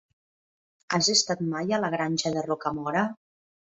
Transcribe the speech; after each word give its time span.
Has 0.97 1.11
estat 1.15 1.45
mai 1.53 1.79
a 1.79 1.83
la 1.87 1.95
Granja 1.99 2.35
de 2.39 2.49
Rocamora? 2.51 3.09